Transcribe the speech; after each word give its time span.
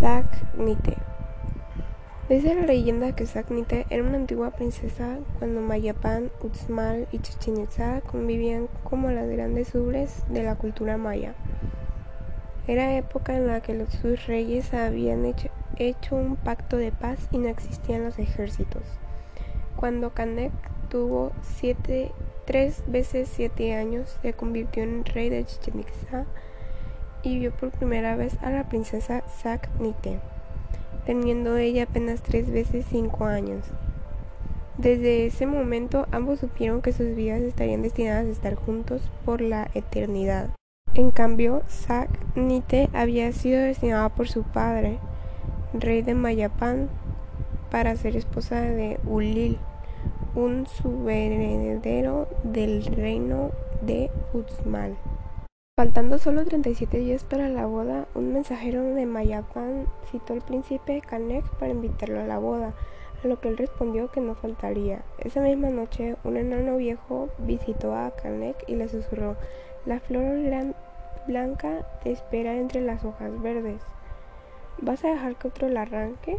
Saknite. 0.00 0.96
Dice 2.30 2.54
la 2.54 2.62
leyenda 2.62 3.14
que 3.14 3.26
Saknite 3.26 3.84
era 3.90 4.02
una 4.02 4.16
antigua 4.16 4.50
princesa 4.50 5.18
cuando 5.38 5.60
Mayapan, 5.60 6.30
Uxmal 6.40 7.06
y 7.12 7.18
Chichen 7.18 7.60
Itza 7.60 8.00
convivían 8.00 8.68
como 8.82 9.10
las 9.10 9.28
grandes 9.28 9.74
ubres 9.74 10.24
de 10.30 10.42
la 10.42 10.54
cultura 10.54 10.96
maya. 10.96 11.34
Era 12.66 12.96
época 12.96 13.36
en 13.36 13.46
la 13.46 13.60
que 13.60 13.74
los 13.74 13.90
sus 13.90 14.26
reyes 14.26 14.72
habían 14.72 15.26
hecho, 15.26 15.50
hecho, 15.76 16.16
un 16.16 16.36
pacto 16.36 16.78
de 16.78 16.92
paz 16.92 17.28
y 17.30 17.36
no 17.36 17.48
existían 17.48 18.02
los 18.02 18.18
ejércitos. 18.18 18.84
Cuando 19.76 20.14
Kanek 20.14 20.52
tuvo 20.88 21.32
siete, 21.42 22.10
tres 22.46 22.84
veces 22.86 23.28
siete 23.30 23.74
años, 23.74 24.18
se 24.22 24.32
convirtió 24.32 24.82
en 24.82 25.04
rey 25.04 25.28
de 25.28 25.44
Chichen 25.44 25.80
Itza 25.80 26.24
y 27.22 27.38
vio 27.38 27.52
por 27.52 27.70
primera 27.70 28.16
vez 28.16 28.36
a 28.42 28.50
la 28.50 28.68
princesa 28.68 29.22
Saknite, 29.26 30.20
teniendo 31.06 31.56
ella 31.56 31.84
apenas 31.84 32.22
tres 32.22 32.50
veces 32.50 32.86
cinco 32.88 33.24
años. 33.24 33.64
Desde 34.78 35.26
ese 35.26 35.46
momento 35.46 36.06
ambos 36.10 36.40
supieron 36.40 36.80
que 36.80 36.92
sus 36.92 37.14
vidas 37.14 37.42
estarían 37.42 37.82
destinadas 37.82 38.26
a 38.26 38.30
estar 38.30 38.54
juntos 38.54 39.02
por 39.24 39.40
la 39.40 39.68
eternidad. 39.74 40.50
En 40.94 41.10
cambio, 41.10 41.62
Saknite 41.68 42.88
había 42.92 43.30
sido 43.32 43.60
destinada 43.60 44.08
por 44.08 44.28
su 44.28 44.42
padre, 44.42 44.98
rey 45.72 46.02
de 46.02 46.14
Mayapan, 46.14 46.88
para 47.70 47.94
ser 47.96 48.16
esposa 48.16 48.60
de 48.60 48.98
Ulil, 49.04 49.58
un 50.34 50.66
subheredero 50.66 52.28
del 52.42 52.84
reino 52.84 53.50
de 53.82 54.10
Uxmal. 54.32 54.96
Faltando 55.80 56.18
solo 56.18 56.44
37 56.44 56.98
días 56.98 57.24
para 57.24 57.48
la 57.48 57.64
boda, 57.64 58.06
un 58.14 58.34
mensajero 58.34 58.82
de 58.82 59.06
Mayapan 59.06 59.86
citó 60.10 60.34
al 60.34 60.42
príncipe 60.42 61.00
Kanek 61.00 61.42
para 61.52 61.72
invitarlo 61.72 62.20
a 62.20 62.26
la 62.26 62.36
boda, 62.36 62.74
a 63.24 63.26
lo 63.26 63.40
que 63.40 63.48
él 63.48 63.56
respondió 63.56 64.10
que 64.10 64.20
no 64.20 64.34
faltaría. 64.34 65.00
Esa 65.20 65.40
misma 65.40 65.70
noche, 65.70 66.16
un 66.22 66.36
enano 66.36 66.76
viejo 66.76 67.30
visitó 67.38 67.94
a 67.94 68.10
Kanek 68.10 68.62
y 68.66 68.74
le 68.76 68.88
susurró: 68.88 69.36
La 69.86 70.00
flor 70.00 70.36
blanca 71.26 71.86
te 72.02 72.12
espera 72.12 72.56
entre 72.56 72.82
las 72.82 73.02
hojas 73.02 73.40
verdes. 73.40 73.80
¿Vas 74.82 75.02
a 75.06 75.08
dejar 75.08 75.36
que 75.36 75.48
otro 75.48 75.70
la 75.70 75.80
arranque? 75.80 76.36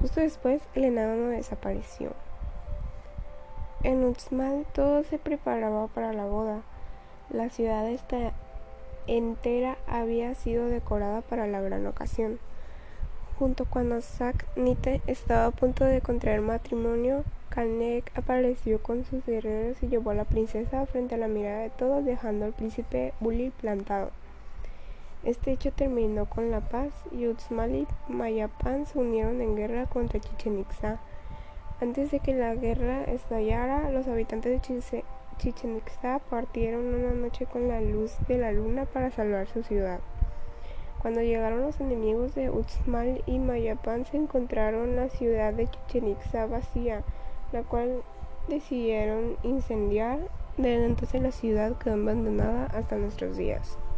Justo 0.00 0.18
después, 0.18 0.60
el 0.74 0.86
enano 0.86 1.28
desapareció. 1.28 2.14
En 3.84 4.02
Uxmal 4.02 4.66
todo 4.72 5.04
se 5.04 5.20
preparaba 5.20 5.86
para 5.86 6.12
la 6.12 6.24
boda. 6.24 6.62
La 7.32 7.48
ciudad 7.48 7.88
entera 9.06 9.76
había 9.86 10.34
sido 10.34 10.66
decorada 10.66 11.20
para 11.20 11.46
la 11.46 11.60
gran 11.60 11.86
ocasión. 11.86 12.40
Junto 13.38 13.66
cuando 13.66 14.00
Zack 14.02 14.46
Nite 14.56 15.00
estaba 15.06 15.46
a 15.46 15.50
punto 15.52 15.84
de 15.84 16.00
contraer 16.00 16.40
matrimonio, 16.40 17.22
Kanek 17.50 18.10
apareció 18.16 18.82
con 18.82 19.04
sus 19.04 19.24
guerreros 19.24 19.80
y 19.80 19.86
llevó 19.86 20.10
a 20.10 20.14
la 20.14 20.24
princesa 20.24 20.84
frente 20.86 21.14
a 21.14 21.18
la 21.18 21.28
mirada 21.28 21.60
de 21.60 21.70
todos, 21.70 22.04
dejando 22.04 22.46
al 22.46 22.52
príncipe 22.52 23.14
Bully 23.20 23.50
plantado. 23.50 24.10
Este 25.22 25.52
hecho 25.52 25.70
terminó 25.70 26.26
con 26.26 26.50
la 26.50 26.60
paz 26.60 26.90
y 27.12 27.28
Uxmal 27.28 27.76
y 27.76 27.86
Mayapan 28.08 28.86
se 28.86 28.98
unieron 28.98 29.40
en 29.40 29.54
guerra 29.54 29.86
contra 29.86 30.18
Chichen 30.18 30.58
Itza. 30.58 30.98
Antes 31.80 32.10
de 32.10 32.20
que 32.20 32.34
la 32.34 32.54
guerra 32.54 33.04
estallara, 33.04 33.90
los 33.90 34.06
habitantes 34.06 34.52
de 34.52 35.02
Chichen 35.38 35.76
Itza 35.78 36.18
partieron 36.28 36.94
una 36.94 37.12
noche 37.12 37.46
con 37.46 37.68
la 37.68 37.80
luz 37.80 38.12
de 38.28 38.36
la 38.36 38.52
luna 38.52 38.84
para 38.84 39.10
salvar 39.10 39.48
su 39.48 39.62
ciudad. 39.62 40.00
Cuando 41.00 41.22
llegaron 41.22 41.62
los 41.62 41.80
enemigos 41.80 42.34
de 42.34 42.50
Uxmal 42.50 43.22
y 43.24 43.38
Mayapan 43.38 44.04
se 44.04 44.18
encontraron 44.18 44.94
la 44.94 45.08
ciudad 45.08 45.54
de 45.54 45.68
Chichen 45.68 46.08
Itza 46.08 46.44
vacía, 46.44 47.02
la 47.50 47.62
cual 47.62 48.02
decidieron 48.48 49.38
incendiar. 49.42 50.18
Desde 50.58 50.84
entonces 50.84 51.22
la 51.22 51.32
ciudad 51.32 51.78
quedó 51.78 51.94
abandonada 51.94 52.66
hasta 52.66 52.96
nuestros 52.96 53.38
días. 53.38 53.78